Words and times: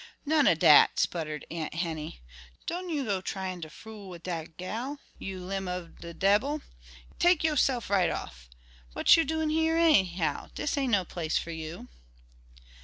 "Non 0.25 0.47
o' 0.47 0.55
dat," 0.55 0.97
sputtered 0.97 1.45
Aunt 1.51 1.75
Henny. 1.75 2.21
"Don' 2.65 2.89
you 2.89 3.05
go 3.05 3.21
tryin' 3.21 3.61
ter 3.61 3.69
fool 3.69 4.09
wid 4.09 4.23
dat 4.23 4.57
gal, 4.57 4.97
you 5.19 5.39
lim' 5.45 5.67
ob 5.67 5.99
de 5.99 6.11
debbil. 6.11 6.63
Take 7.19 7.43
yo'sef 7.43 7.87
right 7.87 8.09
off! 8.09 8.49
What 8.93 9.15
yer 9.15 9.23
doin' 9.23 9.51
hyar, 9.51 9.77
enyhow? 9.77 10.49
Dis 10.55 10.75
ain't 10.75 10.91
no 10.93 11.05
place 11.05 11.37
for 11.37 11.51
you." 11.51 11.87